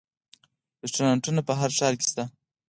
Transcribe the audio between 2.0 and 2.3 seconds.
شته